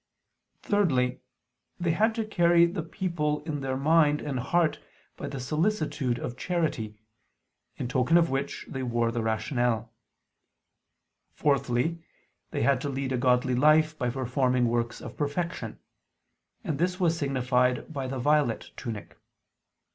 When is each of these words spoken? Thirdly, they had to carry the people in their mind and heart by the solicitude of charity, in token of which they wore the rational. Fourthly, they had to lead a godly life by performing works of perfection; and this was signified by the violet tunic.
Thirdly, 0.63 1.19
they 1.79 1.91
had 1.91 2.15
to 2.15 2.25
carry 2.25 2.65
the 2.65 2.81
people 2.81 3.43
in 3.43 3.61
their 3.61 3.77
mind 3.77 4.19
and 4.19 4.39
heart 4.39 4.79
by 5.15 5.27
the 5.27 5.39
solicitude 5.39 6.17
of 6.17 6.35
charity, 6.35 6.97
in 7.77 7.87
token 7.87 8.17
of 8.17 8.31
which 8.31 8.65
they 8.67 8.81
wore 8.81 9.11
the 9.11 9.21
rational. 9.21 9.93
Fourthly, 11.35 12.01
they 12.49 12.63
had 12.63 12.81
to 12.81 12.89
lead 12.89 13.11
a 13.11 13.17
godly 13.19 13.53
life 13.53 13.95
by 13.95 14.09
performing 14.09 14.67
works 14.67 15.01
of 15.01 15.15
perfection; 15.15 15.77
and 16.63 16.79
this 16.79 16.99
was 16.99 17.15
signified 17.15 17.93
by 17.93 18.07
the 18.07 18.17
violet 18.17 18.71
tunic. 18.75 19.19